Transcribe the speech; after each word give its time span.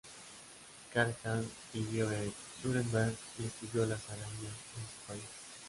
Carl 0.91 1.13
Hahn 1.23 1.47
vivió 1.71 2.11
en 2.11 2.33
Nuremberg 2.63 3.13
y 3.37 3.45
estudió 3.45 3.85
las 3.85 4.03
arañas 4.09 4.41
en 4.41 4.83
su 4.83 5.07
país. 5.07 5.25